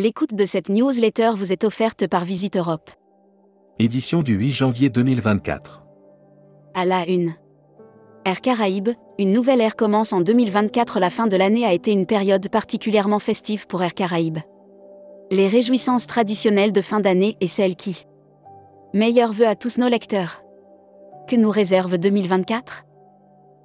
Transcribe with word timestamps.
L'écoute 0.00 0.32
de 0.32 0.44
cette 0.44 0.68
newsletter 0.68 1.32
vous 1.34 1.52
est 1.52 1.64
offerte 1.64 2.06
par 2.06 2.24
Visite 2.24 2.56
Europe. 2.56 2.88
Édition 3.80 4.22
du 4.22 4.34
8 4.34 4.50
janvier 4.50 4.90
2024. 4.90 5.82
À 6.74 6.84
la 6.84 7.04
une. 7.08 7.34
Air 8.24 8.40
Caraïbes, 8.40 8.90
une 9.18 9.32
nouvelle 9.32 9.60
ère 9.60 9.74
commence 9.74 10.12
en 10.12 10.20
2024. 10.20 11.00
La 11.00 11.10
fin 11.10 11.26
de 11.26 11.36
l'année 11.36 11.64
a 11.64 11.72
été 11.72 11.90
une 11.90 12.06
période 12.06 12.48
particulièrement 12.48 13.18
festive 13.18 13.66
pour 13.66 13.82
Air 13.82 13.92
Caraïbes. 13.92 14.38
Les 15.32 15.48
réjouissances 15.48 16.06
traditionnelles 16.06 16.72
de 16.72 16.80
fin 16.80 17.00
d'année 17.00 17.36
et 17.40 17.48
celles 17.48 17.74
qui. 17.74 18.06
Meilleurs 18.94 19.32
vœux 19.32 19.48
à 19.48 19.56
tous 19.56 19.78
nos 19.78 19.88
lecteurs. 19.88 20.44
Que 21.28 21.34
nous 21.34 21.50
réserve 21.50 21.98
2024 21.98 22.84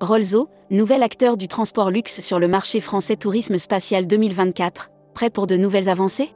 Rolzo, 0.02 0.50
nouvel 0.72 1.04
acteur 1.04 1.38
du 1.38 1.48
transport 1.48 1.92
luxe 1.92 2.22
sur 2.22 2.40
le 2.40 2.48
marché 2.48 2.82
français 2.82 3.18
Tourisme 3.18 3.60
Spatial 3.60 4.08
2024, 4.08 4.90
prêt 5.14 5.30
pour 5.30 5.48
de 5.48 5.56
nouvelles 5.56 5.90
avancées? 5.90 6.34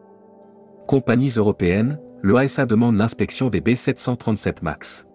Compagnies 0.87 1.33
européennes, 1.37 1.99
l'OASA 2.21 2.65
demande 2.65 2.95
l'inspection 2.95 3.49
des 3.49 3.61
B737 3.61 4.63
MAX. 4.63 5.05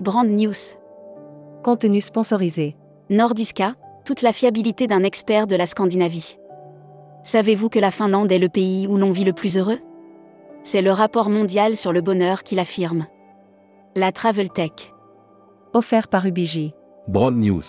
Brand 0.00 0.28
News. 0.28 0.52
Contenu 1.62 2.00
sponsorisé. 2.00 2.76
Nordiska, 3.08 3.74
toute 4.04 4.22
la 4.22 4.32
fiabilité 4.32 4.86
d'un 4.86 5.02
expert 5.02 5.46
de 5.46 5.56
la 5.56 5.66
Scandinavie. 5.66 6.36
Savez-vous 7.24 7.68
que 7.68 7.78
la 7.78 7.90
Finlande 7.90 8.32
est 8.32 8.38
le 8.38 8.48
pays 8.48 8.86
où 8.86 8.96
l'on 8.96 9.12
vit 9.12 9.24
le 9.24 9.32
plus 9.32 9.56
heureux? 9.56 9.78
C'est 10.64 10.82
le 10.82 10.90
rapport 10.90 11.30
mondial 11.30 11.76
sur 11.76 11.92
le 11.92 12.00
bonheur 12.00 12.42
qui 12.42 12.54
l'affirme. 12.54 13.06
La 13.94 14.12
Travel 14.12 14.48
Tech. 14.50 14.92
Offert 15.72 16.08
par 16.08 16.26
Ubiji. 16.26 16.74
Broad 17.08 17.36
News. 17.36 17.62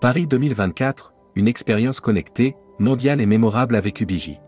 Paris 0.00 0.26
2024, 0.26 1.12
une 1.36 1.48
expérience 1.48 2.00
connectée, 2.00 2.56
mondiale 2.78 3.20
et 3.20 3.26
mémorable 3.26 3.76
avec 3.76 4.00
Ubiji. 4.00 4.40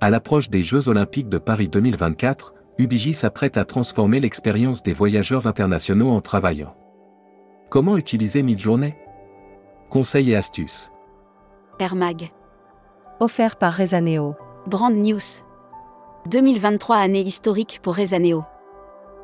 À 0.00 0.10
l'approche 0.10 0.50
des 0.50 0.64
Jeux 0.64 0.88
Olympiques 0.88 1.28
de 1.28 1.38
Paris 1.38 1.68
2024, 1.68 2.54
Ubiji 2.78 3.14
s'apprête 3.14 3.56
à 3.56 3.64
transformer 3.64 4.18
l'expérience 4.18 4.82
des 4.82 4.92
voyageurs 4.92 5.46
internationaux 5.46 6.10
en 6.10 6.20
travaillant. 6.20 6.74
Comment 7.70 7.96
utiliser 7.96 8.42
Midjourney? 8.42 8.96
Conseils 9.90 10.32
et 10.32 10.36
astuces. 10.36 10.90
Air 11.78 11.94
Mag. 11.94 12.32
Offert 13.20 13.56
par 13.56 13.74
Rezaneo. 13.76 14.34
Brand 14.66 14.92
News. 14.92 15.20
2023 16.26 16.96
année 16.96 17.22
historique 17.22 17.78
pour 17.80 17.94
Rezaneo. 17.94 18.42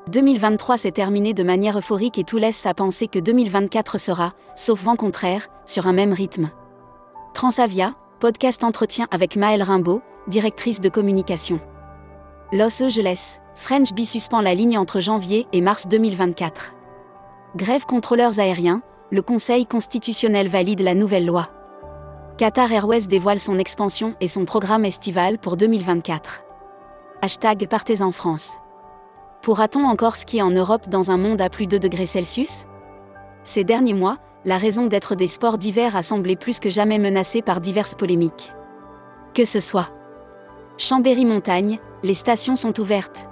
2023 0.09 0.77
s'est 0.77 0.93
terminé 0.93 1.35
de 1.35 1.43
manière 1.43 1.77
euphorique 1.77 2.19
et 2.19 2.25
tout 2.25 2.39
laisse 2.39 2.67
à 2.67 2.75
penser 2.75 3.09
que 3.09 3.19
2024 3.19 3.99
sera, 3.99 4.33
sauf 4.55 4.83
vent 4.85 4.97
contraire, 4.97 5.49
sur 5.67 5.89
un 5.89 5.93
même 5.93 6.13
rythme. 6.13 6.51
Transavia, 7.39 7.95
podcast 8.19 8.65
entretien 8.65 9.07
avec 9.13 9.37
Maëlle 9.37 9.63
Rimbaud, 9.63 10.03
directrice 10.27 10.81
de 10.81 10.89
communication. 10.89 11.61
Los 12.51 12.83
Angeles, 12.83 13.39
French 13.55 13.93
Bee 13.93 14.05
suspend 14.05 14.41
la 14.41 14.57
ligne 14.57 14.77
entre 14.77 14.99
janvier 14.99 15.47
et 15.53 15.61
mars 15.61 15.87
2024. 15.87 16.75
Grève 17.55 17.87
contrôleurs 17.87 18.41
aériens, 18.41 18.83
le 19.13 19.23
Conseil 19.23 19.67
constitutionnel 19.67 20.49
valide 20.49 20.81
la 20.81 20.97
nouvelle 20.97 21.27
loi. 21.27 21.47
Qatar 22.39 22.73
Airways 22.73 23.07
dévoile 23.07 23.39
son 23.39 23.61
expansion 23.61 24.17
et 24.21 24.27
son 24.27 24.45
programme 24.45 24.85
estival 24.85 25.39
pour 25.39 25.57
2024. 25.57 26.43
Hashtag 27.23 27.69
Partez 27.69 28.03
en 28.03 28.11
France. 28.11 28.57
Pourra-t-on 29.43 29.85
encore 29.85 30.17
skier 30.17 30.43
en 30.43 30.51
Europe 30.51 30.89
dans 30.89 31.13
un 31.13 31.19
monde 31.19 31.41
à 31.41 31.51
plus 31.51 31.69
de 31.69 31.79
2 31.79 31.89
degrés 31.89 32.07
Celsius? 32.07 32.65
Ces 33.45 33.63
derniers 33.63 33.95
mois, 33.95 34.19
la 34.45 34.59
raison 34.59 34.87
d'être 34.87 35.15
des 35.15 35.27
sports 35.27 35.59
d'hiver 35.59 35.97
a 35.97 36.03
semblé 36.03 36.37
plus 36.37 36.61
que 36.61 36.71
jamais 36.71 36.99
menacée 36.99 37.43
par 37.43 37.61
diverses 37.61 37.95
polémiques. 37.95 38.53
Que 39.35 39.45
ce 39.45 39.61
soit. 39.61 39.91
Chambéry-Montagne, 40.77 41.79
les 42.03 42.15
stations 42.15 42.57
sont 42.57 42.79
ouvertes. 42.81 43.29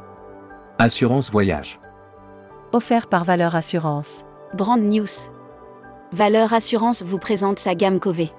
Assurance 0.78 1.30
voyage. 1.30 1.80
Offert 2.72 3.06
par 3.06 3.24
Valeur 3.24 3.54
Assurance. 3.54 4.24
Brand 4.54 4.80
News. 4.80 5.06
Valeur 6.12 6.52
Assurance 6.52 7.02
vous 7.02 7.18
présente 7.18 7.58
sa 7.58 7.74
gamme 7.74 8.00
Cové. 8.00 8.32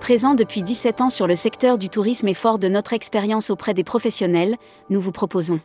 Présent 0.00 0.34
depuis 0.34 0.62
17 0.62 1.00
ans 1.00 1.10
sur 1.10 1.26
le 1.26 1.34
secteur 1.34 1.78
du 1.78 1.88
tourisme 1.88 2.28
et 2.28 2.34
fort 2.34 2.58
de 2.58 2.68
notre 2.68 2.92
expérience 2.92 3.50
auprès 3.50 3.74
des 3.74 3.84
professionnels, 3.84 4.56
nous 4.90 5.00
vous 5.00 5.12
proposons 5.12 5.60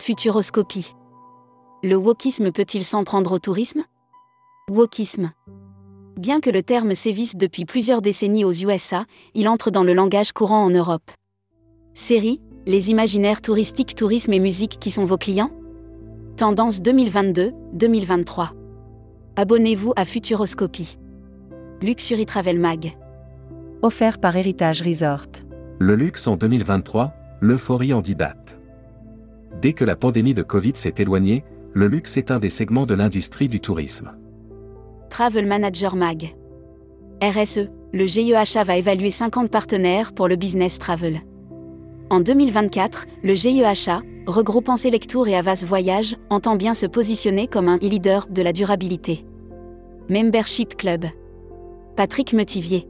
Futuroscopie. 0.00 0.94
Le 1.82 1.94
wokisme 1.94 2.52
peut-il 2.52 2.84
s'en 2.84 3.04
prendre 3.04 3.32
au 3.32 3.38
tourisme? 3.38 3.84
Wokisme. 4.68 5.30
Bien 6.18 6.40
que 6.40 6.50
le 6.50 6.60
terme 6.60 6.92
sévisse 6.96 7.36
depuis 7.36 7.64
plusieurs 7.64 8.02
décennies 8.02 8.44
aux 8.44 8.52
USA, 8.52 9.04
il 9.34 9.48
entre 9.48 9.70
dans 9.70 9.84
le 9.84 9.94
langage 9.94 10.32
courant 10.32 10.64
en 10.64 10.70
Europe. 10.70 11.08
Série, 11.94 12.40
les 12.66 12.90
imaginaires 12.90 13.40
touristiques, 13.40 13.94
tourisme 13.94 14.32
et 14.32 14.40
musique 14.40 14.80
qui 14.80 14.90
sont 14.90 15.04
vos 15.04 15.18
clients? 15.18 15.52
Tendance 16.36 16.80
2022-2023. 16.80 18.48
Abonnez-vous 19.36 19.92
à 19.94 20.04
Futuroscopie. 20.04 20.98
Luxury 21.80 22.26
Travel 22.26 22.58
Mag. 22.58 22.96
Offert 23.82 24.18
par 24.18 24.34
Héritage 24.34 24.82
Resort. 24.82 25.28
Le 25.78 25.94
luxe 25.94 26.26
en 26.26 26.36
2023, 26.36 27.12
l'euphorie 27.40 27.92
en 27.92 28.00
didate. 28.00 28.58
Dès 29.62 29.74
que 29.74 29.84
la 29.84 29.94
pandémie 29.94 30.34
de 30.34 30.42
Covid 30.42 30.72
s'est 30.74 30.94
éloignée, 30.98 31.44
le 31.72 31.86
luxe 31.86 32.16
est 32.16 32.32
un 32.32 32.40
des 32.40 32.50
segments 32.50 32.86
de 32.86 32.94
l'industrie 32.94 33.48
du 33.48 33.60
tourisme. 33.60 34.16
Travel 35.10 35.46
Manager 35.46 35.96
Mag. 35.96 36.34
RSE, 37.22 37.68
le 37.92 38.06
GEHA 38.06 38.64
va 38.64 38.76
évaluer 38.76 39.10
50 39.10 39.50
partenaires 39.50 40.12
pour 40.12 40.28
le 40.28 40.36
business 40.36 40.78
travel. 40.78 41.20
En 42.10 42.20
2024, 42.20 43.06
le 43.22 43.34
GEHA, 43.34 44.02
regroupant 44.26 44.76
Selectour 44.76 45.28
et 45.28 45.36
Avas 45.36 45.64
Voyage, 45.66 46.16
entend 46.28 46.56
bien 46.56 46.74
se 46.74 46.86
positionner 46.86 47.46
comme 47.46 47.68
un 47.68 47.78
leader 47.78 48.26
de 48.28 48.42
la 48.42 48.52
durabilité. 48.52 49.24
Membership 50.10 50.76
Club. 50.76 51.06
Patrick 51.96 52.32
Metivier. 52.32 52.86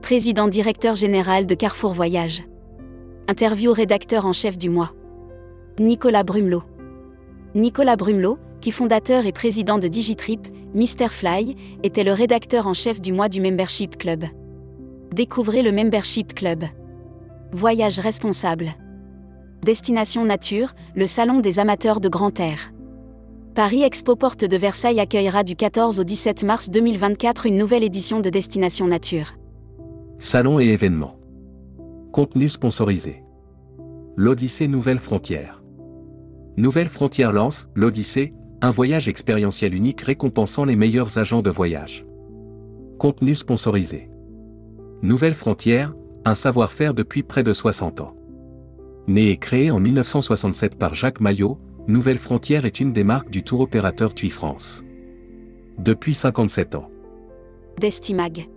Président 0.00 0.48
directeur 0.48 0.96
général 0.96 1.46
de 1.46 1.54
Carrefour 1.54 1.92
Voyage. 1.92 2.44
Interview 3.28 3.72
rédacteur 3.72 4.24
en 4.26 4.32
chef 4.32 4.56
du 4.56 4.70
mois. 4.70 4.92
Nicolas 5.78 6.24
Brumelot. 6.24 6.62
Nicolas 7.54 7.96
Brumelot, 7.96 8.38
qui 8.64 8.72
fondateur 8.72 9.26
et 9.26 9.32
président 9.32 9.76
de 9.76 9.88
Digitrip, 9.88 10.48
Fly, 11.10 11.54
était 11.82 12.02
le 12.02 12.14
rédacteur 12.14 12.66
en 12.66 12.72
chef 12.72 12.98
du 12.98 13.12
mois 13.12 13.28
du 13.28 13.42
Membership 13.42 13.98
Club. 13.98 14.24
Découvrez 15.12 15.60
le 15.60 15.70
Membership 15.70 16.32
Club. 16.32 16.64
Voyage 17.52 17.98
responsable. 17.98 18.70
Destination 19.62 20.24
Nature, 20.24 20.72
le 20.94 21.06
salon 21.06 21.40
des 21.40 21.58
amateurs 21.58 22.00
de 22.00 22.08
grand 22.08 22.40
air. 22.40 22.72
Paris 23.54 23.82
Expo 23.82 24.16
Porte 24.16 24.46
de 24.46 24.56
Versailles 24.56 24.98
accueillera 24.98 25.44
du 25.44 25.56
14 25.56 26.00
au 26.00 26.04
17 26.04 26.44
mars 26.44 26.70
2024 26.70 27.44
une 27.44 27.58
nouvelle 27.58 27.84
édition 27.84 28.20
de 28.20 28.30
Destination 28.30 28.86
Nature. 28.86 29.34
Salon 30.18 30.58
et 30.58 30.68
événements. 30.68 31.18
Contenu 32.12 32.48
sponsorisé. 32.48 33.22
L'Odyssée 34.16 34.68
Nouvelle 34.68 35.00
Frontière. 35.00 35.62
Nouvelle 36.56 36.88
Frontière 36.88 37.32
lance, 37.32 37.68
l'Odyssée, 37.74 38.32
un 38.64 38.70
voyage 38.70 39.08
expérientiel 39.08 39.74
unique 39.74 40.00
récompensant 40.00 40.64
les 40.64 40.74
meilleurs 40.74 41.18
agents 41.18 41.42
de 41.42 41.50
voyage. 41.50 42.06
Contenu 42.98 43.34
sponsorisé. 43.34 44.08
Nouvelle 45.02 45.34
Frontière, 45.34 45.92
un 46.24 46.34
savoir-faire 46.34 46.94
depuis 46.94 47.22
près 47.22 47.42
de 47.42 47.52
60 47.52 48.00
ans. 48.00 48.16
Né 49.06 49.28
et 49.28 49.36
créé 49.36 49.70
en 49.70 49.80
1967 49.80 50.76
par 50.76 50.94
Jacques 50.94 51.20
Maillot, 51.20 51.58
Nouvelle 51.88 52.18
Frontière 52.18 52.64
est 52.64 52.80
une 52.80 52.94
des 52.94 53.04
marques 53.04 53.28
du 53.28 53.42
tour 53.42 53.60
opérateur 53.60 54.14
TUI 54.14 54.30
France. 54.30 54.82
Depuis 55.76 56.14
57 56.14 56.74
ans. 56.74 56.88
Destimag. 57.78 58.48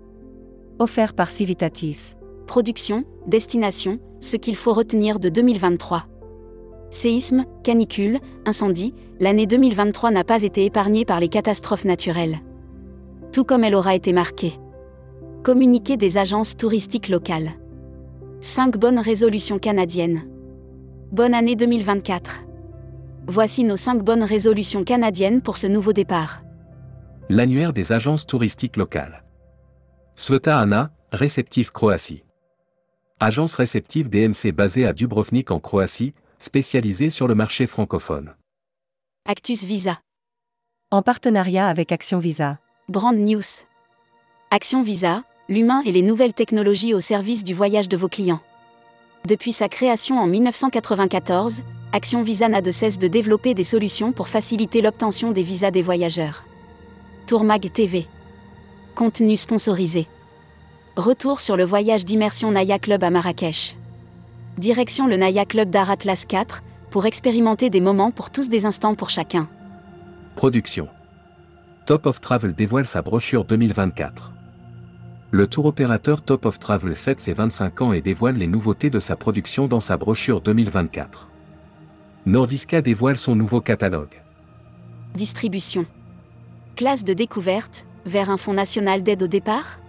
Offert 0.79 1.15
par 1.15 1.29
Civitatis. 1.29 2.13
Production, 2.45 3.03
destination, 3.25 3.99
ce 4.21 4.37
qu'il 4.37 4.55
faut 4.55 4.71
retenir 4.71 5.19
de 5.19 5.27
2023. 5.27 6.05
Séisme, 6.91 7.43
canicule, 7.63 8.19
incendie, 8.45 8.93
l'année 9.19 9.47
2023 9.47 10.11
n'a 10.11 10.23
pas 10.23 10.43
été 10.43 10.65
épargnée 10.65 11.05
par 11.05 11.19
les 11.19 11.29
catastrophes 11.29 11.85
naturelles. 11.85 12.39
Tout 13.31 13.43
comme 13.43 13.63
elle 13.63 13.75
aura 13.75 13.95
été 13.95 14.13
marquée. 14.13 14.59
Communiqué 15.43 15.97
des 15.97 16.17
agences 16.17 16.57
touristiques 16.57 17.09
locales. 17.09 17.51
5 18.41 18.77
bonnes 18.77 18.99
résolutions 18.99 19.59
canadiennes. 19.59 20.23
Bonne 21.11 21.33
année 21.33 21.55
2024. 21.55 22.43
Voici 23.27 23.63
nos 23.63 23.75
5 23.75 24.03
bonnes 24.03 24.23
résolutions 24.23 24.83
canadiennes 24.83 25.41
pour 25.41 25.57
ce 25.57 25.67
nouveau 25.67 25.93
départ. 25.93 26.43
L'annuaire 27.29 27.73
des 27.73 27.91
agences 27.91 28.25
touristiques 28.25 28.77
locales. 28.77 29.23
Sveta 30.15 30.59
Ana, 30.59 30.91
réceptif 31.11 31.71
Croatie. 31.71 32.23
Agence 33.19 33.55
réceptive 33.55 34.09
DMC 34.09 34.51
basée 34.53 34.85
à 34.85 34.93
Dubrovnik 34.93 35.51
en 35.51 35.59
Croatie, 35.59 36.13
spécialisée 36.39 37.09
sur 37.09 37.27
le 37.27 37.35
marché 37.35 37.67
francophone. 37.67 38.33
Actus 39.29 39.65
Visa. 39.65 39.99
En 40.89 41.01
partenariat 41.01 41.67
avec 41.67 41.91
Action 41.91 42.17
Visa. 42.17 42.59
Brand 42.87 43.13
News. 43.13 43.41
Action 44.51 44.83
Visa, 44.83 45.23
l'humain 45.49 45.81
et 45.85 45.91
les 45.91 46.01
nouvelles 46.01 46.33
technologies 46.33 46.93
au 46.93 47.01
service 47.01 47.43
du 47.43 47.53
voyage 47.53 47.89
de 47.89 47.97
vos 47.97 48.07
clients. 48.07 48.39
Depuis 49.27 49.51
sa 49.51 49.67
création 49.67 50.17
en 50.17 50.27
1994, 50.27 51.61
Action 51.91 52.23
Visa 52.23 52.47
n'a 52.47 52.61
de 52.61 52.71
cesse 52.71 52.99
de 52.99 53.09
développer 53.09 53.53
des 53.53 53.65
solutions 53.65 54.13
pour 54.13 54.29
faciliter 54.29 54.81
l'obtention 54.81 55.33
des 55.33 55.43
visas 55.43 55.71
des 55.71 55.81
voyageurs. 55.81 56.45
Tourmag 57.25 57.69
TV. 57.73 58.07
Contenu 58.95 59.35
sponsorisé. 59.35 60.07
Retour 60.95 61.41
sur 61.41 61.57
le 61.57 61.65
voyage 61.65 62.05
d'immersion 62.05 62.49
Naya 62.51 62.79
Club 62.79 63.03
à 63.03 63.09
Marrakech. 63.09 63.75
Direction 64.57 65.05
le 65.05 65.17
Naya 65.17 65.43
Club 65.43 65.69
d'Art 65.69 65.91
Atlas 65.91 66.23
4, 66.25 66.63
pour 66.91 67.05
expérimenter 67.05 67.69
des 67.69 67.81
moments 67.81 68.11
pour 68.11 68.29
tous 68.29 68.49
des 68.49 68.65
instants 68.65 68.95
pour 68.95 69.09
chacun. 69.09 69.47
Production. 70.35 70.87
Top 71.85 72.05
of 72.05 72.19
Travel 72.19 72.53
dévoile 72.53 72.85
sa 72.85 73.01
brochure 73.01 73.45
2024. 73.45 74.33
Le 75.31 75.47
tour 75.47 75.65
opérateur 75.65 76.21
Top 76.21 76.45
of 76.45 76.57
Travel 76.57 76.95
fête 76.95 77.19
ses 77.19 77.33
25 77.33 77.81
ans 77.81 77.93
et 77.93 78.01
dévoile 78.01 78.35
les 78.35 78.47
nouveautés 78.47 78.89
de 78.89 78.99
sa 78.99 79.15
production 79.15 79.67
dans 79.67 79.79
sa 79.81 79.97
brochure 79.97 80.39
2024. 80.41 81.27
Nordiska 82.25 82.81
dévoile 82.81 83.17
son 83.17 83.35
nouveau 83.35 83.61
catalogue. 83.61 84.21
Distribution. 85.15 85.85
Classe 86.75 87.03
de 87.03 87.13
découverte, 87.13 87.85
vers 88.05 88.29
un 88.29 88.37
fonds 88.37 88.53
national 88.53 89.03
d'aide 89.03 89.23
au 89.23 89.27
départ? 89.27 89.79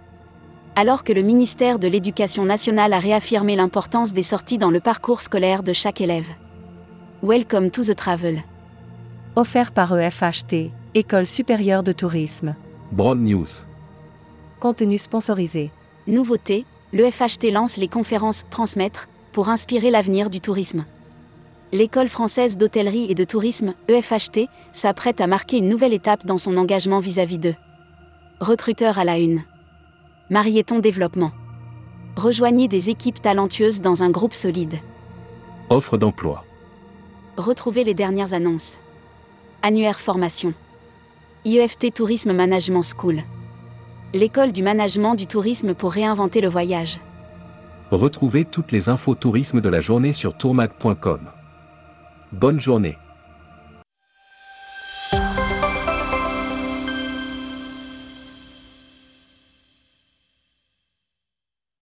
Alors 0.75 1.03
que 1.03 1.13
le 1.13 1.21
ministère 1.21 1.79
de 1.79 1.87
l'Éducation 1.87 2.45
nationale 2.45 2.93
a 2.93 2.99
réaffirmé 2.99 3.55
l'importance 3.55 4.13
des 4.13 4.23
sorties 4.23 4.57
dans 4.57 4.71
le 4.71 4.79
parcours 4.79 5.21
scolaire 5.21 5.63
de 5.63 5.73
chaque 5.73 6.01
élève. 6.01 6.27
Welcome 7.21 7.69
to 7.71 7.83
the 7.83 7.93
travel. 7.93 8.37
Offert 9.35 9.73
par 9.73 9.93
EFHT, 9.93 10.71
École 10.95 11.27
supérieure 11.27 11.83
de 11.83 11.91
tourisme. 11.91 12.55
Broad 12.93 13.19
News. 13.19 13.65
Contenu 14.61 14.97
sponsorisé. 14.97 15.69
Nouveauté, 16.07 16.65
le 16.93 17.11
FHT 17.11 17.51
lance 17.51 17.75
les 17.75 17.89
conférences 17.89 18.45
Transmettre 18.49 19.09
pour 19.33 19.49
inspirer 19.49 19.91
l'avenir 19.91 20.29
du 20.29 20.39
tourisme. 20.39 20.85
L'école 21.73 22.07
française 22.07 22.55
d'hôtellerie 22.55 23.07
et 23.09 23.15
de 23.15 23.25
tourisme, 23.25 23.73
EFHT, 23.89 24.47
s'apprête 24.71 25.19
à 25.19 25.27
marquer 25.27 25.57
une 25.57 25.67
nouvelle 25.67 25.93
étape 25.93 26.25
dans 26.25 26.37
son 26.37 26.55
engagement 26.55 27.01
vis-à-vis 27.01 27.37
d'eux. 27.37 27.55
Recruteur 28.39 28.97
à 28.97 29.03
la 29.03 29.19
une. 29.19 29.43
Marieton 30.29 30.79
Développement. 30.79 31.33
Rejoignez 32.15 32.69
des 32.69 32.89
équipes 32.89 33.21
talentueuses 33.21 33.81
dans 33.81 34.03
un 34.03 34.09
groupe 34.09 34.33
solide. 34.33 34.75
Offre 35.69 35.97
d'emploi. 35.97 36.45
Retrouvez 37.39 37.85
les 37.85 37.93
dernières 37.93 38.33
annonces. 38.33 38.79
Annuaire 39.61 40.01
formation. 40.01 40.53
IEFT 41.45 41.93
Tourisme 41.93 42.33
Management 42.33 42.81
School. 42.81 43.23
L'école 44.13 44.51
du 44.51 44.61
management 44.61 45.15
du 45.15 45.25
tourisme 45.25 45.73
pour 45.73 45.93
réinventer 45.93 46.41
le 46.41 46.49
voyage. 46.49 46.99
Retrouvez 47.91 48.43
toutes 48.43 48.73
les 48.73 48.89
infos 48.89 49.15
tourisme 49.15 49.61
de 49.61 49.69
la 49.69 49.79
journée 49.79 50.11
sur 50.11 50.35
tourmag.com. 50.35 51.29
Bonne 52.33 52.59
journée. 52.59 52.97